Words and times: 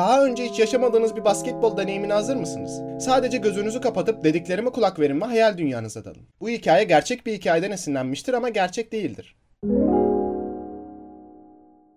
Daha 0.00 0.24
önce 0.24 0.44
hiç 0.44 0.58
yaşamadığınız 0.58 1.16
bir 1.16 1.24
basketbol 1.24 1.76
deneyimine 1.76 2.12
hazır 2.12 2.36
mısınız? 2.36 3.04
Sadece 3.04 3.38
gözünüzü 3.38 3.80
kapatıp 3.80 4.24
dediklerime 4.24 4.70
kulak 4.70 5.00
verin 5.00 5.20
ve 5.20 5.24
hayal 5.24 5.58
dünyanıza 5.58 6.04
dalın. 6.04 6.28
Bu 6.40 6.48
hikaye 6.48 6.84
gerçek 6.84 7.26
bir 7.26 7.32
hikayeden 7.32 7.70
esinlenmiştir 7.70 8.34
ama 8.34 8.48
gerçek 8.48 8.92
değildir. 8.92 9.36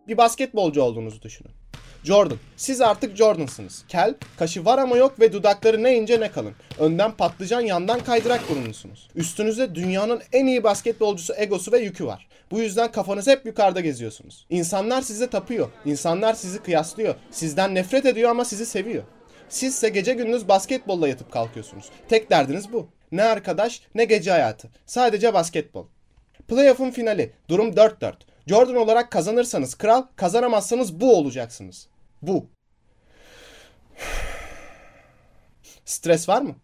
Bir 0.08 0.18
basketbolcu 0.18 0.82
olduğunuzu 0.82 1.22
düşünün. 1.22 1.52
Jordan. 2.04 2.38
Siz 2.58 2.82
artık 2.82 3.16
Jordan'sınız. 3.16 3.86
Kel, 3.88 4.16
kaşı 4.38 4.66
var 4.66 4.78
ama 4.78 4.98
yok 4.98 5.20
ve 5.20 5.34
dudakları 5.34 5.84
ne 5.84 5.96
ince 5.96 6.20
ne 6.20 6.32
kalın. 6.32 6.54
Önden 6.80 7.12
patlıcan, 7.12 7.62
yandan 7.62 8.00
kaydırak 8.00 8.50
burunlusunuz. 8.50 9.10
Üstünüzde 9.16 9.76
dünyanın 9.76 10.22
en 10.34 10.46
iyi 10.46 10.64
basketbolcusu 10.64 11.34
egosu 11.38 11.72
ve 11.72 11.80
yükü 11.80 12.06
var. 12.06 12.28
Bu 12.52 12.60
yüzden 12.60 12.92
kafanız 12.92 13.28
hep 13.28 13.46
yukarıda 13.46 13.80
geziyorsunuz. 13.80 14.46
İnsanlar 14.50 15.02
size 15.02 15.30
tapıyor. 15.30 15.70
İnsanlar 15.86 16.34
sizi 16.34 16.60
kıyaslıyor. 16.60 17.16
Sizden 17.32 17.76
nefret 17.76 18.06
ediyor 18.06 18.30
ama 18.30 18.46
sizi 18.46 18.66
seviyor. 18.66 19.04
Sizse 19.50 19.90
gece 19.90 20.14
gündüz 20.14 20.48
basketbolla 20.48 21.08
yatıp 21.08 21.32
kalkıyorsunuz. 21.32 21.86
Tek 22.10 22.30
derdiniz 22.30 22.74
bu. 22.74 22.88
Ne 23.12 23.24
arkadaş 23.24 23.82
ne 23.96 24.06
gece 24.06 24.32
hayatı. 24.32 24.70
Sadece 24.86 25.34
basketbol. 25.34 25.86
Playoff'un 26.48 26.92
finali. 26.92 27.32
Durum 27.50 27.70
4-4. 27.70 28.14
Jordan 28.48 28.76
olarak 28.76 29.12
kazanırsanız 29.12 29.76
kral, 29.76 30.04
kazanamazsanız 30.16 31.00
bu 31.00 31.16
olacaksınız. 31.18 31.88
Bu. 32.28 32.46
Stres 35.86 36.30
var 36.30 36.42
mı? 36.42 36.56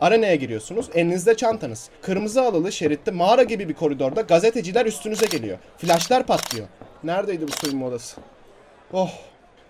Arenaya 0.00 0.34
giriyorsunuz. 0.34 0.90
Elinizde 0.94 1.36
çantanız. 1.36 1.90
Kırmızı 2.02 2.42
alılı 2.42 2.72
şeritte 2.72 3.10
mağara 3.10 3.42
gibi 3.42 3.68
bir 3.68 3.74
koridorda 3.74 4.20
gazeteciler 4.20 4.86
üstünüze 4.86 5.26
geliyor. 5.26 5.58
Flaşlar 5.78 6.26
patlıyor. 6.26 6.66
Neredeydi 7.04 7.48
bu 7.48 7.52
soyunma 7.52 7.86
odası? 7.86 8.20
Oh. 8.92 9.10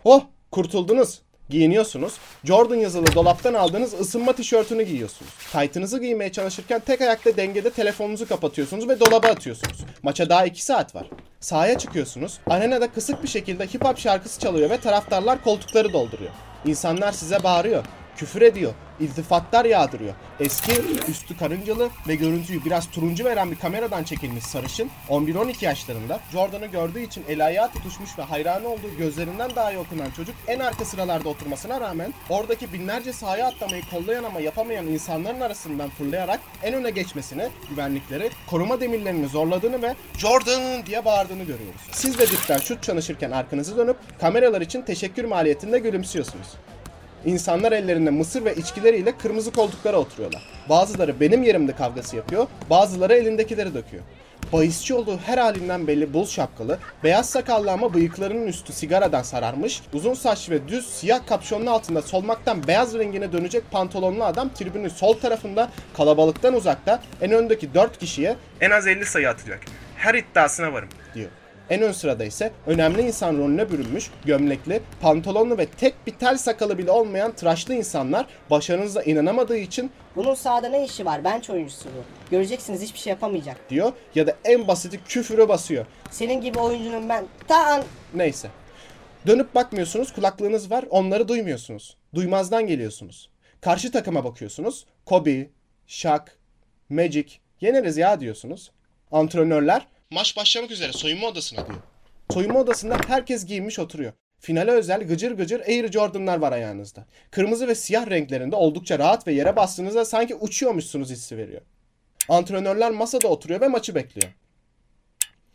Oh. 0.04 0.22
Kurtuldunuz. 0.50 1.22
Giyiniyorsunuz. 1.48 2.14
Jordan 2.44 2.76
yazılı 2.76 3.14
dolaptan 3.14 3.54
aldığınız 3.54 4.00
ısınma 4.00 4.32
tişörtünü 4.32 4.82
giyiyorsunuz. 4.82 5.32
Taytınızı 5.52 6.00
giymeye 6.00 6.32
çalışırken 6.32 6.80
tek 6.80 7.00
ayakta 7.00 7.36
dengede 7.36 7.70
telefonunuzu 7.70 8.28
kapatıyorsunuz 8.28 8.88
ve 8.88 9.00
dolaba 9.00 9.28
atıyorsunuz. 9.28 9.84
Maça 10.02 10.28
daha 10.28 10.46
2 10.46 10.64
saat 10.64 10.94
var. 10.94 11.10
Sahaya 11.40 11.78
çıkıyorsunuz. 11.78 12.38
Arenada 12.46 12.92
kısık 12.92 13.22
bir 13.22 13.28
şekilde 13.28 13.66
hip 13.66 13.84
hop 13.84 13.98
şarkısı 13.98 14.40
çalıyor 14.40 14.70
ve 14.70 14.80
taraftarlar 14.80 15.44
koltukları 15.44 15.92
dolduruyor. 15.92 16.30
İnsanlar 16.64 17.12
size 17.12 17.42
bağırıyor 17.42 17.84
küfür 18.20 18.42
ediyor, 18.42 18.72
iltifatlar 19.00 19.64
yağdırıyor. 19.64 20.14
Eski, 20.40 20.72
üstü 21.08 21.38
karıncalı 21.38 21.90
ve 22.08 22.14
görüntüyü 22.14 22.64
biraz 22.64 22.90
turuncu 22.90 23.24
veren 23.24 23.50
bir 23.50 23.56
kameradan 23.56 24.04
çekilmiş 24.04 24.44
sarışın, 24.44 24.90
11-12 25.08 25.64
yaşlarında 25.64 26.20
Jordan'ı 26.32 26.66
gördüğü 26.66 27.00
için 27.00 27.24
el 27.28 27.46
ayağı 27.46 27.72
tutuşmuş 27.72 28.18
ve 28.18 28.22
hayranı 28.22 28.68
olduğu 28.68 28.96
gözlerinden 28.98 29.50
daha 29.56 29.72
iyi 29.72 29.78
okunan 29.78 30.10
çocuk 30.10 30.34
en 30.48 30.58
arka 30.58 30.84
sıralarda 30.84 31.28
oturmasına 31.28 31.80
rağmen 31.80 32.14
oradaki 32.28 32.72
binlerce 32.72 33.12
sahaya 33.12 33.46
atlamayı 33.46 33.82
kollayan 33.90 34.24
ama 34.24 34.40
yapamayan 34.40 34.86
insanların 34.86 35.40
arasından 35.40 35.90
fırlayarak 35.90 36.40
en 36.62 36.74
öne 36.74 36.90
geçmesini, 36.90 37.48
güvenlikleri, 37.70 38.30
koruma 38.46 38.80
demirlerini 38.80 39.28
zorladığını 39.28 39.82
ve 39.82 39.94
Jordan 40.18 40.86
diye 40.86 41.04
bağırdığını 41.04 41.44
görüyoruz. 41.44 41.80
Siz 41.92 42.18
de 42.18 42.26
dipten 42.26 42.58
şut 42.58 42.82
çalışırken 42.82 43.30
arkanızı 43.30 43.76
dönüp 43.76 43.96
kameralar 44.20 44.60
için 44.60 44.82
teşekkür 44.82 45.24
maliyetinde 45.24 45.78
gülümsüyorsunuz. 45.78 46.46
İnsanlar 47.24 47.72
ellerinde 47.72 48.10
mısır 48.10 48.44
ve 48.44 48.54
içkileriyle 48.54 49.18
kırmızı 49.18 49.52
koltuklara 49.52 49.96
oturuyorlar. 49.96 50.42
Bazıları 50.68 51.20
benim 51.20 51.42
yerimde 51.42 51.72
kavgası 51.72 52.16
yapıyor, 52.16 52.46
bazıları 52.70 53.14
elindekileri 53.14 53.74
döküyor. 53.74 54.02
Bahisçi 54.52 54.94
olduğu 54.94 55.16
her 55.16 55.38
halinden 55.38 55.86
belli 55.86 56.14
bul 56.14 56.26
şapkalı, 56.26 56.78
beyaz 57.04 57.30
sakallı 57.30 57.72
ama 57.72 57.94
bıyıklarının 57.94 58.46
üstü 58.46 58.72
sigaradan 58.72 59.22
sararmış, 59.22 59.82
uzun 59.92 60.14
saçlı 60.14 60.54
ve 60.54 60.68
düz 60.68 60.86
siyah 60.86 61.26
kapşonun 61.26 61.66
altında 61.66 62.02
solmaktan 62.02 62.66
beyaz 62.66 62.94
rengine 62.94 63.32
dönecek 63.32 63.70
pantolonlu 63.70 64.24
adam 64.24 64.48
tribünün 64.54 64.88
sol 64.88 65.12
tarafında 65.12 65.68
kalabalıktan 65.96 66.54
uzakta 66.54 67.02
en 67.20 67.32
öndeki 67.32 67.74
4 67.74 67.98
kişiye 67.98 68.36
en 68.60 68.70
az 68.70 68.86
50 68.86 69.06
sayı 69.06 69.28
atacak. 69.28 69.60
Her 69.96 70.14
iddiasına 70.14 70.72
varım 70.72 70.88
diyor. 71.14 71.30
En 71.70 71.82
ön 71.82 71.92
sırada 71.92 72.24
ise 72.24 72.52
önemli 72.66 73.02
insan 73.02 73.38
rolüne 73.38 73.70
bürünmüş, 73.70 74.10
gömlekli, 74.24 74.80
pantolonlu 75.00 75.58
ve 75.58 75.66
tek 75.66 76.06
bir 76.06 76.12
tel 76.12 76.36
sakalı 76.36 76.78
bile 76.78 76.90
olmayan 76.90 77.32
tıraşlı 77.32 77.74
insanlar 77.74 78.26
başarınıza 78.50 79.02
inanamadığı 79.02 79.56
için 79.56 79.90
Bunun 80.16 80.34
sahada 80.34 80.68
ne 80.68 80.84
işi 80.84 81.06
var? 81.06 81.24
Bench 81.24 81.50
oyuncusu 81.50 81.88
bu. 81.88 82.30
Göreceksiniz 82.30 82.82
hiçbir 82.82 82.98
şey 82.98 83.10
yapamayacak. 83.10 83.70
diyor 83.70 83.92
ya 84.14 84.26
da 84.26 84.36
en 84.44 84.68
basiti 84.68 85.04
küfürü 85.04 85.48
basıyor. 85.48 85.86
Senin 86.10 86.40
gibi 86.40 86.58
oyuncunun 86.58 87.08
ben 87.08 87.24
ta 87.48 87.84
Neyse. 88.14 88.48
Dönüp 89.26 89.54
bakmıyorsunuz, 89.54 90.12
kulaklığınız 90.12 90.70
var, 90.70 90.84
onları 90.90 91.28
duymuyorsunuz. 91.28 91.96
Duymazdan 92.14 92.66
geliyorsunuz. 92.66 93.30
Karşı 93.60 93.92
takıma 93.92 94.24
bakıyorsunuz. 94.24 94.86
Kobe, 95.06 95.50
Shaq, 95.86 96.24
Magic, 96.88 97.32
yeneriz 97.60 97.96
ya 97.96 98.20
diyorsunuz. 98.20 98.70
Antrenörler 99.12 99.86
maç 100.10 100.36
başlamak 100.36 100.70
üzere 100.70 100.92
soyunma 100.92 101.26
odasına 101.26 101.66
diyor. 101.66 101.78
Soyunma 102.30 102.58
odasında 102.58 102.98
herkes 103.06 103.46
giyinmiş 103.46 103.78
oturuyor. 103.78 104.12
Finale 104.40 104.70
özel 104.70 105.06
gıcır 105.06 105.32
gıcır 105.32 105.60
Air 105.60 105.92
Jordan'lar 105.92 106.38
var 106.38 106.52
ayağınızda. 106.52 107.06
Kırmızı 107.30 107.68
ve 107.68 107.74
siyah 107.74 108.10
renklerinde 108.10 108.56
oldukça 108.56 108.98
rahat 108.98 109.26
ve 109.26 109.32
yere 109.32 109.56
bastığınızda 109.56 110.04
sanki 110.04 110.34
uçuyormuşsunuz 110.34 111.10
hissi 111.10 111.36
veriyor. 111.36 111.62
Antrenörler 112.28 112.90
masada 112.90 113.28
oturuyor 113.28 113.60
ve 113.60 113.68
maçı 113.68 113.94
bekliyor. 113.94 114.32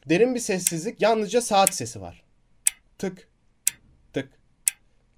Derin 0.09 0.35
bir 0.35 0.39
sessizlik, 0.39 1.01
yalnızca 1.01 1.41
saat 1.41 1.75
sesi 1.75 2.01
var. 2.01 2.23
Tık, 2.97 3.27
tık, 4.13 4.29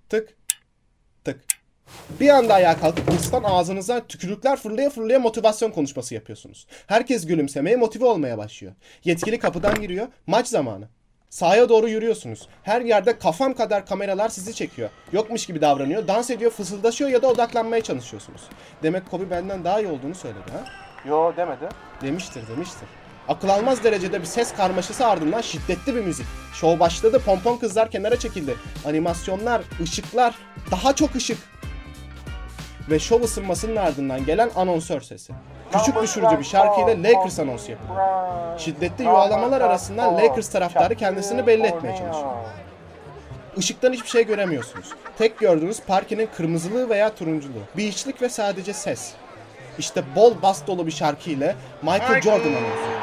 tık, 0.09 0.37
tık. 1.23 1.56
Bir 2.19 2.29
anda 2.29 2.53
ayağa 2.53 2.79
kalkıp 2.79 3.11
hırstan 3.11 3.43
ağzınıza 3.43 4.07
tükürükler 4.07 4.57
fırlaya 4.57 4.89
fırlaya 4.89 5.19
motivasyon 5.19 5.71
konuşması 5.71 6.15
yapıyorsunuz. 6.15 6.67
Herkes 6.87 7.25
gülümsemeye, 7.25 7.75
motive 7.75 8.05
olmaya 8.05 8.37
başlıyor. 8.37 8.73
Yetkili 9.03 9.39
kapıdan 9.39 9.81
giriyor, 9.81 10.07
maç 10.27 10.47
zamanı. 10.47 10.87
Sahaya 11.29 11.69
doğru 11.69 11.89
yürüyorsunuz. 11.89 12.47
Her 12.63 12.81
yerde 12.81 13.19
kafam 13.19 13.53
kadar 13.53 13.85
kameralar 13.85 14.29
sizi 14.29 14.53
çekiyor. 14.55 14.89
Yokmuş 15.11 15.45
gibi 15.45 15.61
davranıyor, 15.61 16.07
dans 16.07 16.29
ediyor, 16.29 16.51
fısıldaşıyor 16.51 17.09
ya 17.09 17.21
da 17.21 17.27
odaklanmaya 17.27 17.83
çalışıyorsunuz. 17.83 18.41
Demek 18.83 19.11
Kobe 19.11 19.29
benden 19.29 19.63
daha 19.63 19.79
iyi 19.79 19.87
olduğunu 19.87 20.15
söyledi 20.15 20.51
ha? 20.51 20.63
Yo 21.09 21.33
demedi. 21.37 21.69
Demiştir 22.01 22.47
demiştir. 22.47 22.87
Akıl 23.27 23.49
almaz 23.49 23.83
derecede 23.83 24.21
bir 24.21 24.25
ses 24.25 24.53
karmaşası 24.53 25.07
ardından 25.07 25.41
şiddetli 25.41 25.95
bir 25.95 26.01
müzik. 26.01 26.25
Şov 26.53 26.79
başladı, 26.79 27.21
pompon 27.25 27.57
kızlar 27.57 27.91
kenara 27.91 28.19
çekildi. 28.19 28.55
Animasyonlar, 28.85 29.61
ışıklar, 29.83 30.35
daha 30.71 30.95
çok 30.95 31.15
ışık. 31.15 31.37
Ve 32.89 32.99
şov 32.99 33.21
ısınmasının 33.21 33.75
ardından 33.75 34.25
gelen 34.25 34.49
anonsör 34.55 35.01
sesi. 35.01 35.33
Küçük 35.71 36.01
düşürücü 36.01 36.39
bir 36.39 36.43
şarkıyla 36.43 37.03
Lakers 37.03 37.39
anonsu 37.39 37.71
yapıyor. 37.71 37.95
Şiddetli 38.59 39.03
yuvalamalar 39.03 39.61
arasından 39.61 40.17
Lakers 40.17 40.49
taraftarı 40.49 40.95
kendisini 40.95 41.47
belli 41.47 41.67
etmeye 41.67 41.97
çalışıyor. 41.97 42.33
Işıktan 43.57 43.93
hiçbir 43.93 44.07
şey 44.09 44.25
göremiyorsunuz. 44.25 44.89
Tek 45.17 45.39
gördüğünüz 45.39 45.81
parkenin 45.81 46.29
kırmızılığı 46.37 46.89
veya 46.89 47.15
turunculuğu. 47.15 47.63
Bir 47.77 47.87
içlik 47.87 48.21
ve 48.21 48.29
sadece 48.29 48.73
ses. 48.73 49.13
İşte 49.77 50.03
bol 50.15 50.33
bas 50.41 50.67
dolu 50.67 50.85
bir 50.85 50.91
şarkı 50.91 51.29
ile 51.29 51.55
Michael 51.81 52.21
Jordan 52.21 52.49
anonsu. 52.49 52.97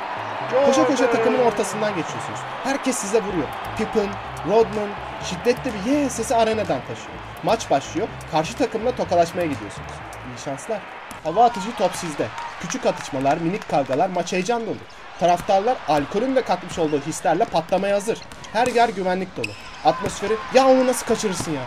Koşa 0.67 0.87
koşa 0.87 1.11
takımın 1.11 1.39
ortasından 1.39 1.89
geçiyorsunuz. 1.95 2.41
Herkes 2.65 2.97
size 2.97 3.23
vuruyor. 3.23 3.49
Pippen, 3.79 4.09
Rodman, 4.49 4.89
şiddetli 5.25 5.71
bir 5.75 5.91
ye 5.93 6.11
sesi 6.11 6.35
arenadan 6.37 6.81
taşıyor. 6.81 7.17
Maç 7.43 7.71
başlıyor. 7.71 8.09
Karşı 8.33 8.57
takımla 8.57 8.97
tokalaşmaya 8.97 9.47
gidiyorsunuz. 9.47 9.89
İyi 10.29 10.45
şanslar. 10.45 10.79
Hava 11.25 11.45
atıcı 11.45 11.75
top 11.79 11.95
sizde. 11.95 12.27
Küçük 12.61 12.87
atışmalar, 12.87 13.37
minik 13.39 13.69
kavgalar, 13.69 14.09
maç 14.11 14.33
heyecan 14.33 14.67
dolu. 14.67 14.77
Taraftarlar 15.21 15.77
alkolün 15.89 16.37
de 16.37 16.43
katmış 16.43 16.79
olduğu 16.79 17.01
hislerle 17.01 17.45
patlamaya 17.45 17.95
hazır. 17.97 18.19
Her 18.53 18.67
yer 18.67 18.89
güvenlik 18.89 19.37
dolu. 19.37 19.51
Atmosferi 19.85 20.33
ya 20.55 20.69
onu 20.69 20.87
nasıl 20.87 21.07
kaçırırsın 21.07 21.53
ya. 21.53 21.61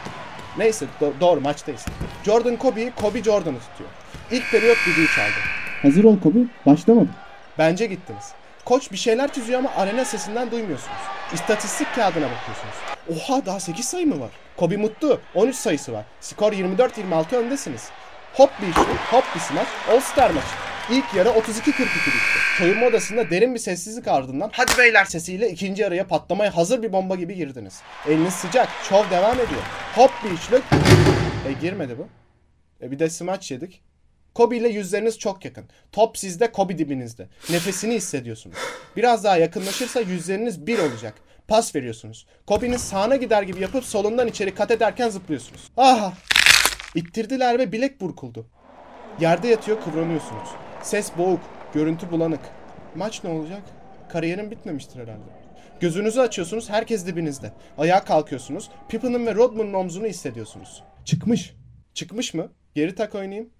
Neyse 0.57 0.85
do- 1.01 1.19
doğru 1.21 1.41
maçtayız. 1.41 1.85
Jordan 2.25 2.55
Kobe'yi 2.55 2.91
Kobe 2.91 3.23
Jordan'ı 3.23 3.59
tutuyor. 3.59 3.89
İlk 4.31 4.51
periyot 4.51 4.77
düdüğü 4.87 5.07
çaldı. 5.15 5.31
Hazır 5.81 6.03
ol 6.03 6.19
Kobe. 6.23 6.39
Başlamadı. 6.65 7.07
Bence 7.57 7.85
gittiniz. 7.85 8.31
Koç 8.67 8.91
bir 8.91 8.97
şeyler 8.97 9.33
çiziyor 9.33 9.59
ama 9.59 9.71
arena 9.75 10.05
sesinden 10.05 10.51
duymuyorsunuz. 10.51 10.97
İstatistik 11.33 11.95
kağıdına 11.95 12.25
bakıyorsunuz. 12.31 12.75
Oha 13.15 13.45
daha 13.45 13.59
8 13.59 13.85
sayı 13.85 14.07
mı 14.07 14.19
var? 14.19 14.29
Kobe 14.57 14.77
mutlu. 14.77 15.21
13 15.35 15.55
sayısı 15.55 15.93
var. 15.93 16.05
Skor 16.21 16.53
24-26 16.53 17.35
öndesiniz. 17.35 17.89
Hop 18.33 18.49
bir 18.61 18.73
şut, 18.73 18.87
hop 19.11 19.23
bir 19.35 19.39
smaç, 19.39 19.67
All 19.91 19.99
Star 19.99 20.29
maçı. 20.29 20.47
İlk 20.91 21.13
yarı 21.13 21.29
32-42 21.29 21.67
bitti. 21.67 22.11
Soyunma 22.57 22.85
odasında 22.85 23.29
derin 23.29 23.53
bir 23.53 23.59
sessizlik 23.59 24.07
ardından 24.07 24.49
hadi 24.53 24.71
beyler 24.77 25.05
sesiyle 25.05 25.49
ikinci 25.49 25.81
yarıya 25.81 26.07
patlamaya 26.07 26.57
hazır 26.57 26.83
bir 26.83 26.93
bomba 26.93 27.15
gibi 27.15 27.35
girdiniz. 27.35 27.81
Eliniz 28.07 28.33
sıcak, 28.33 28.69
şov 28.89 29.09
devam 29.09 29.35
ediyor. 29.35 29.61
Hop 29.95 30.11
bir 30.25 30.31
üçlük. 30.31 30.63
E 31.47 31.51
girmedi 31.61 31.97
bu. 31.97 32.07
E 32.85 32.91
bir 32.91 32.99
de 32.99 33.09
smaç 33.09 33.51
yedik. 33.51 33.81
Kobe 34.37 34.57
ile 34.57 34.67
yüzleriniz 34.67 35.19
çok 35.19 35.45
yakın. 35.45 35.65
Top 35.91 36.17
sizde, 36.17 36.51
Kobe 36.51 36.77
dibinizde. 36.77 37.27
Nefesini 37.49 37.93
hissediyorsunuz. 37.93 38.57
Biraz 38.95 39.23
daha 39.23 39.37
yakınlaşırsa 39.37 39.99
yüzleriniz 39.99 40.67
bir 40.67 40.79
olacak. 40.79 41.13
Pas 41.47 41.75
veriyorsunuz. 41.75 42.27
Kobe'nin 42.47 42.77
sağına 42.77 43.15
gider 43.15 43.43
gibi 43.43 43.61
yapıp 43.61 43.85
solundan 43.85 44.27
içeri 44.27 44.55
kat 44.55 44.71
ederken 44.71 45.09
zıplıyorsunuz. 45.09 45.71
Aha! 45.77 46.13
İttirdiler 46.95 47.59
ve 47.59 47.71
bilek 47.71 48.01
burkuldu. 48.01 48.47
Yerde 49.19 49.47
yatıyor 49.47 49.81
kıvranıyorsunuz. 49.81 50.49
Ses 50.83 51.11
boğuk, 51.17 51.41
görüntü 51.73 52.11
bulanık. 52.11 52.41
Maç 52.95 53.23
ne 53.23 53.29
olacak? 53.29 53.61
Kariyerin 54.09 54.51
bitmemiştir 54.51 54.99
herhalde. 54.99 55.31
Gözünüzü 55.79 56.19
açıyorsunuz 56.19 56.69
herkes 56.69 57.05
dibinizde. 57.07 57.51
Ayağa 57.77 58.03
kalkıyorsunuz. 58.03 58.69
Pippen'ın 58.89 59.25
ve 59.25 59.35
Rodman'ın 59.35 59.73
omzunu 59.73 60.05
hissediyorsunuz. 60.05 60.83
Çıkmış. 61.05 61.53
Çıkmış 61.93 62.33
mı? 62.33 62.51
Geri 62.75 62.95
tak 62.95 63.15
oynayayım. 63.15 63.56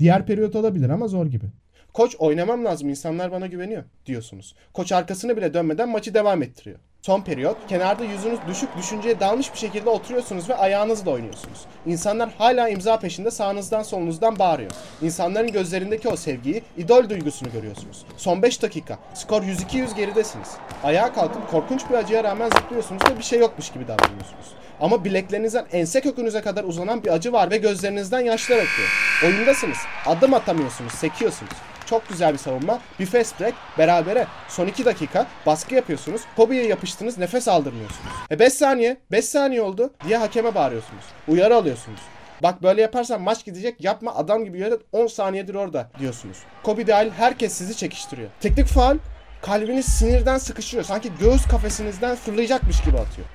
Diğer 0.00 0.26
periyot 0.26 0.56
olabilir 0.56 0.88
ama 0.88 1.08
zor 1.08 1.26
gibi. 1.26 1.46
Koç 1.92 2.16
oynamam 2.18 2.64
lazım 2.64 2.88
insanlar 2.88 3.32
bana 3.32 3.46
güveniyor 3.46 3.84
diyorsunuz. 4.06 4.54
Koç 4.72 4.92
arkasını 4.92 5.36
bile 5.36 5.54
dönmeden 5.54 5.88
maçı 5.88 6.14
devam 6.14 6.42
ettiriyor. 6.42 6.78
Son 7.02 7.20
periyot 7.20 7.56
kenarda 7.68 8.04
yüzünüz 8.04 8.38
düşük 8.48 8.76
düşünceye 8.76 9.20
dalmış 9.20 9.52
bir 9.52 9.58
şekilde 9.58 9.90
oturuyorsunuz 9.90 10.48
ve 10.48 10.54
ayağınızla 10.54 11.10
oynuyorsunuz. 11.10 11.58
İnsanlar 11.86 12.30
hala 12.38 12.68
imza 12.68 12.98
peşinde 12.98 13.30
sağınızdan 13.30 13.82
solunuzdan 13.82 14.38
bağırıyor. 14.38 14.70
İnsanların 15.02 15.52
gözlerindeki 15.52 16.08
o 16.08 16.16
sevgiyi, 16.16 16.62
idol 16.76 17.08
duygusunu 17.08 17.52
görüyorsunuz. 17.52 18.04
Son 18.16 18.42
5 18.42 18.62
dakika. 18.62 18.98
Skor 19.14 19.42
102-100 19.42 19.96
geridesiniz. 19.96 20.48
Ayağa 20.84 21.12
kalkıp 21.12 21.50
korkunç 21.50 21.90
bir 21.90 21.94
acıya 21.94 22.24
rağmen 22.24 22.50
zıplıyorsunuz 22.50 23.02
ve 23.10 23.18
bir 23.18 23.24
şey 23.24 23.38
yokmuş 23.38 23.70
gibi 23.70 23.88
davranıyorsunuz. 23.88 24.46
Ama 24.80 25.04
bileklerinizden 25.04 25.66
ense 25.72 26.00
kökünüze 26.00 26.40
kadar 26.40 26.64
uzanan 26.64 27.04
bir 27.04 27.12
acı 27.12 27.32
var 27.32 27.50
ve 27.50 27.56
gözlerinizden 27.56 28.20
yaşlar 28.20 28.56
akıyor. 28.56 28.88
Oyundasınız. 29.24 29.78
Adım 30.06 30.34
atamıyorsunuz, 30.34 30.92
sekiyorsunuz. 30.92 31.52
Çok 31.90 32.08
güzel 32.08 32.32
bir 32.32 32.38
savunma. 32.38 32.78
Bir 33.00 33.06
fast 33.06 33.40
break. 33.40 33.54
Berabere. 33.78 34.26
Son 34.48 34.66
2 34.66 34.84
dakika. 34.84 35.26
Baskı 35.46 35.74
yapıyorsunuz. 35.74 36.22
Kobe'ye 36.36 36.66
yapıştınız. 36.66 37.18
Nefes 37.18 37.48
aldırmıyorsunuz. 37.48 38.12
E 38.30 38.38
5 38.38 38.52
saniye. 38.52 38.96
5 39.12 39.24
saniye 39.24 39.62
oldu 39.62 39.90
diye 40.06 40.16
hakeme 40.16 40.54
bağırıyorsunuz. 40.54 41.04
Uyarı 41.28 41.56
alıyorsunuz. 41.56 42.00
Bak 42.42 42.62
böyle 42.62 42.82
yaparsan 42.82 43.20
maç 43.22 43.44
gidecek. 43.44 43.84
Yapma 43.84 44.14
adam 44.14 44.44
gibi 44.44 44.58
yere 44.58 44.74
10 44.92 45.06
saniyedir 45.06 45.54
orada 45.54 45.90
diyorsunuz. 45.98 46.36
Kobe 46.62 46.86
dahil 46.86 47.10
herkes 47.10 47.52
sizi 47.52 47.76
çekiştiriyor. 47.76 48.30
Teknik 48.40 48.66
faal 48.66 48.98
kalbiniz 49.42 49.86
sinirden 49.86 50.38
sıkışıyor. 50.38 50.84
Sanki 50.84 51.10
göğüs 51.20 51.46
kafesinizden 51.48 52.16
fırlayacakmış 52.16 52.80
gibi 52.84 52.98
atıyor. 52.98 53.28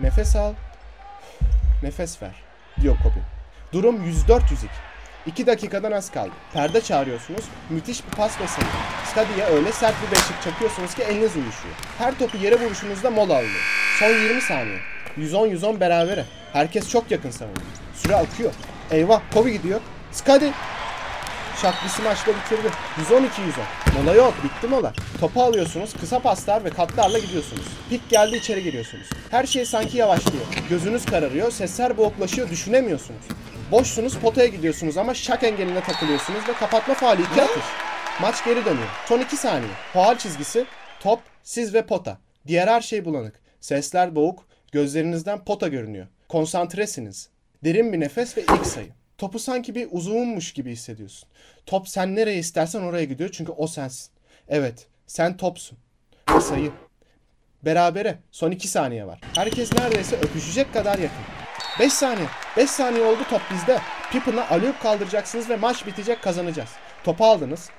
Nefes 0.00 0.36
al. 0.36 0.52
Nefes 1.82 2.22
ver 2.22 2.34
diyor 2.80 2.96
Kobe. 3.02 3.22
Durum 3.72 3.96
104-102. 3.96 4.40
2 5.28 5.46
dakikadan 5.46 5.92
az 5.92 6.10
kaldı. 6.10 6.30
Perde 6.52 6.80
çağırıyorsunuz. 6.80 7.44
Müthiş 7.70 8.06
bir 8.06 8.10
pas 8.10 8.40
ve 8.40 8.46
sayı. 8.46 8.68
Skadi'ye 9.10 9.46
öyle 9.46 9.72
sert 9.72 9.94
bir 10.06 10.16
beşik 10.16 10.42
çakıyorsunuz 10.44 10.94
ki 10.94 11.02
eliniz 11.02 11.36
uyuşuyor. 11.36 11.74
Her 11.98 12.18
topu 12.18 12.36
yere 12.36 12.60
vuruşunuzda 12.60 13.10
mola 13.10 13.34
alıyor. 13.34 13.60
Son 13.98 14.08
20 14.08 14.40
saniye. 14.40 14.78
110-110 15.18 15.80
berabere. 15.80 16.24
Herkes 16.52 16.90
çok 16.90 17.10
yakın 17.10 17.30
savunuyor. 17.30 17.66
Süre 17.94 18.16
akıyor. 18.16 18.52
Eyvah 18.90 19.20
Kobe 19.34 19.50
gidiyor. 19.50 19.80
Skadi 20.12 20.52
Şaklisi 21.62 22.02
maçla 22.02 22.32
bitirdi. 22.32 22.68
112-110. 23.10 24.02
Mola 24.02 24.14
yok. 24.14 24.34
Bitti 24.44 24.66
mola. 24.66 24.92
Topu 25.20 25.42
alıyorsunuz. 25.42 25.90
Kısa 26.00 26.18
paslar 26.18 26.64
ve 26.64 26.70
katlarla 26.70 27.18
gidiyorsunuz. 27.18 27.64
Pik 27.90 28.10
geldi 28.10 28.36
içeri 28.36 28.62
giriyorsunuz. 28.62 29.06
Her 29.30 29.46
şey 29.46 29.64
sanki 29.64 29.98
yavaşlıyor. 29.98 30.44
Gözünüz 30.70 31.06
kararıyor. 31.06 31.50
Sesler 31.50 31.96
boğuklaşıyor. 31.96 32.50
Düşünemiyorsunuz. 32.50 33.22
Boşsunuz 33.70 34.18
potaya 34.18 34.46
gidiyorsunuz 34.46 34.96
ama 34.96 35.14
şak 35.14 35.44
engeline 35.44 35.80
takılıyorsunuz 35.80 36.48
ve 36.48 36.52
kapatma 36.52 36.94
faali 36.94 37.22
iki 37.22 37.42
atış. 37.42 37.64
Maç 38.20 38.44
geri 38.44 38.64
dönüyor. 38.64 38.88
Son 39.06 39.20
2 39.20 39.36
saniye. 39.36 39.72
Faal 39.92 40.18
çizgisi, 40.18 40.66
top, 41.00 41.20
siz 41.42 41.74
ve 41.74 41.86
pota. 41.86 42.18
Diğer 42.46 42.68
her 42.68 42.80
şey 42.80 43.04
bulanık. 43.04 43.40
Sesler 43.60 44.14
boğuk, 44.14 44.44
gözlerinizden 44.72 45.44
pota 45.44 45.68
görünüyor. 45.68 46.06
Konsantresiniz. 46.28 47.28
Derin 47.64 47.92
bir 47.92 48.00
nefes 48.00 48.36
ve 48.36 48.42
ilk 48.42 48.66
sayı. 48.66 48.88
Topu 49.18 49.38
sanki 49.38 49.74
bir 49.74 49.88
uzunmuş 49.90 50.52
gibi 50.52 50.72
hissediyorsun. 50.72 51.28
Top 51.66 51.88
sen 51.88 52.16
nereye 52.16 52.38
istersen 52.38 52.82
oraya 52.82 53.04
gidiyor 53.04 53.30
çünkü 53.32 53.52
o 53.52 53.66
sensin. 53.66 54.10
Evet, 54.48 54.86
sen 55.06 55.36
topsun. 55.36 55.78
Ve 56.34 56.40
sayı. 56.40 56.72
Berabere. 57.64 58.18
Son 58.32 58.50
2 58.50 58.68
saniye 58.68 59.06
var. 59.06 59.20
Herkes 59.34 59.72
neredeyse 59.72 60.16
öpüşecek 60.16 60.72
kadar 60.72 60.98
yakın. 60.98 61.37
5 61.80 61.92
saniye. 61.92 62.26
5 62.56 62.70
saniye 62.70 63.04
oldu 63.04 63.20
top 63.30 63.40
bizde. 63.50 63.78
Pippen'a 64.12 64.48
alüp 64.50 64.82
kaldıracaksınız 64.82 65.50
ve 65.50 65.56
maç 65.56 65.86
bitecek 65.86 66.22
kazanacağız. 66.22 66.70
Topu 67.04 67.24
aldınız. 67.24 67.70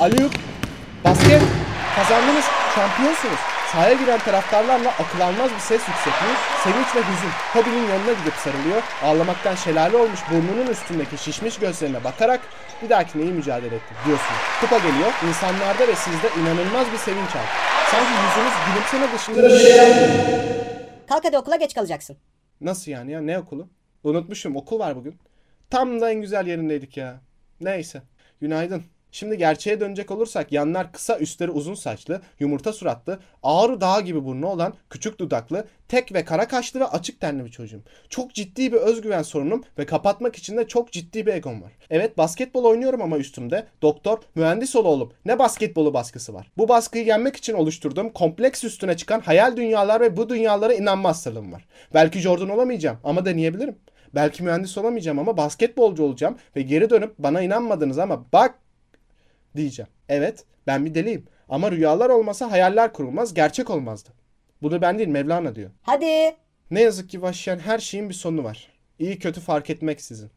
Alüp. 0.00 0.32
Basket. 1.04 1.42
Kazandınız. 1.96 2.44
Şampiyonsunuz. 2.74 3.38
Sahaya 3.72 3.94
giren 3.94 4.18
taraftarlarla 4.18 4.88
akıl 4.88 5.20
almaz 5.20 5.50
bir 5.54 5.60
ses 5.60 5.82
yüksekliği, 5.88 6.34
sevinç 6.64 6.86
ve 6.96 7.00
hüzün. 7.00 7.30
Kobe'nin 7.52 7.88
yanına 7.88 8.12
gidip 8.12 8.34
sarılıyor. 8.34 8.82
Ağlamaktan 9.04 9.54
şelale 9.54 9.96
olmuş 9.96 10.20
burnunun 10.30 10.66
üstündeki 10.66 11.18
şişmiş 11.18 11.58
gözlerine 11.58 12.04
bakarak 12.04 12.40
bir 12.82 12.88
dahakine 12.90 13.22
iyi 13.22 13.32
mücadele 13.32 13.76
ettim 13.76 13.96
diyorsun. 14.06 14.34
Kupa 14.60 14.78
geliyor. 14.78 15.12
İnsanlarda 15.28 15.88
ve 15.88 15.94
sizde 15.94 16.28
inanılmaz 16.40 16.92
bir 16.92 16.98
sevinç 16.98 17.36
var. 17.36 17.48
Sanki 17.90 18.10
yüzünüz 18.10 18.54
gülümseme 18.66 19.18
dışında 19.18 19.42
bir 19.42 19.58
şey. 19.58 19.94
Kalk 21.08 21.24
hadi 21.24 21.38
okula 21.38 21.56
geç 21.56 21.74
kalacaksın. 21.74 22.16
Nasıl 22.60 22.90
yani 22.90 23.12
ya? 23.12 23.20
Ne 23.20 23.38
okulu? 23.38 23.68
Unutmuşum. 24.04 24.56
Okul 24.56 24.78
var 24.78 24.96
bugün. 24.96 25.18
Tam 25.70 26.00
da 26.00 26.10
en 26.10 26.20
güzel 26.20 26.46
yerindeydik 26.46 26.96
ya. 26.96 27.20
Neyse. 27.60 28.02
Günaydın. 28.40 28.82
Şimdi 29.14 29.38
gerçeğe 29.38 29.80
dönecek 29.80 30.10
olursak 30.10 30.52
yanlar 30.52 30.92
kısa 30.92 31.18
üstleri 31.18 31.50
uzun 31.50 31.74
saçlı, 31.74 32.20
yumurta 32.40 32.72
suratlı, 32.72 33.18
ağrı 33.42 33.80
dağı 33.80 34.02
gibi 34.02 34.24
burnu 34.24 34.46
olan 34.46 34.74
küçük 34.90 35.18
dudaklı, 35.18 35.64
tek 35.88 36.14
ve 36.14 36.24
kara 36.24 36.48
kaşlı 36.48 36.80
ve 36.80 36.84
açık 36.84 37.20
tenli 37.20 37.44
bir 37.44 37.50
çocuğum. 37.50 37.82
Çok 38.08 38.34
ciddi 38.34 38.72
bir 38.72 38.76
özgüven 38.76 39.22
sorunum 39.22 39.64
ve 39.78 39.86
kapatmak 39.86 40.36
için 40.36 40.56
de 40.56 40.68
çok 40.68 40.92
ciddi 40.92 41.26
bir 41.26 41.32
egom 41.32 41.62
var. 41.62 41.72
Evet 41.90 42.18
basketbol 42.18 42.64
oynuyorum 42.64 43.02
ama 43.02 43.18
üstümde 43.18 43.66
doktor, 43.82 44.18
mühendis 44.34 44.76
ol 44.76 44.84
oğlum 44.84 45.12
ne 45.24 45.38
basketbolu 45.38 45.94
baskısı 45.94 46.34
var. 46.34 46.50
Bu 46.58 46.68
baskıyı 46.68 47.06
yenmek 47.06 47.36
için 47.36 47.54
oluşturduğum 47.54 48.10
kompleks 48.10 48.64
üstüne 48.64 48.96
çıkan 48.96 49.20
hayal 49.20 49.56
dünyalar 49.56 50.00
ve 50.00 50.16
bu 50.16 50.28
dünyalara 50.28 50.74
inanma 50.74 51.08
hastalığım 51.08 51.52
var. 51.52 51.66
Belki 51.94 52.18
Jordan 52.18 52.48
olamayacağım 52.48 52.98
ama 53.04 53.24
deneyebilirim. 53.24 53.76
Belki 54.14 54.42
mühendis 54.42 54.78
olamayacağım 54.78 55.18
ama 55.18 55.36
basketbolcu 55.36 56.04
olacağım 56.04 56.36
ve 56.56 56.62
geri 56.62 56.90
dönüp 56.90 57.14
bana 57.18 57.42
inanmadınız 57.42 57.98
ama 57.98 58.24
bak 58.32 58.54
diyeceğim. 59.56 59.88
Evet 60.08 60.44
ben 60.66 60.84
bir 60.84 60.94
deliyim 60.94 61.24
ama 61.48 61.72
rüyalar 61.72 62.10
olmasa 62.10 62.50
hayaller 62.50 62.92
kurulmaz 62.92 63.34
gerçek 63.34 63.70
olmazdı. 63.70 64.08
Bunu 64.62 64.82
ben 64.82 64.98
değil 64.98 65.08
Mevlana 65.08 65.54
diyor. 65.54 65.70
Hadi. 65.82 66.36
Ne 66.70 66.80
yazık 66.80 67.10
ki 67.10 67.22
Vahşiyen 67.22 67.58
her 67.58 67.78
şeyin 67.78 68.08
bir 68.08 68.14
sonu 68.14 68.44
var. 68.44 68.68
İyi 68.98 69.18
kötü 69.18 69.40
fark 69.40 69.70
etmeksizin. 69.70 70.30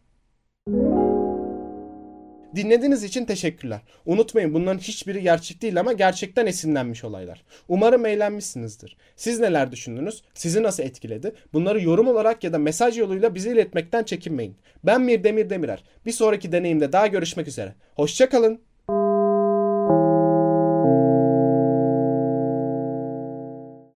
Dinlediğiniz 2.56 3.04
için 3.04 3.26
teşekkürler. 3.26 3.82
Unutmayın 4.06 4.54
bunların 4.54 4.80
hiçbiri 4.80 5.22
gerçek 5.22 5.62
değil 5.62 5.80
ama 5.80 5.94
gerçekten 5.94 6.46
esinlenmiş 6.46 7.04
olaylar. 7.04 7.44
Umarım 7.68 8.06
eğlenmişsinizdir. 8.06 8.98
Siz 9.16 9.40
neler 9.40 9.72
düşündünüz? 9.72 10.24
Sizi 10.34 10.64
nasıl 10.64 10.84
etkiledi? 10.84 11.34
Bunları 11.54 11.82
yorum 11.82 12.08
olarak 12.08 12.44
ya 12.44 12.54
da 12.54 12.58
mesaj 12.58 12.98
yoluyla 12.98 13.36
bize 13.36 13.52
iletmekten 13.52 14.04
çekinmeyin. 14.04 14.58
Ben 14.84 15.02
Mir 15.02 15.24
Demir 15.24 15.50
Demirer. 15.50 15.84
Bir 16.06 16.12
sonraki 16.12 16.52
deneyimde 16.52 16.92
daha 16.92 17.08
görüşmek 17.08 17.48
üzere. 17.48 17.76
Hoşçakalın. 17.96 18.67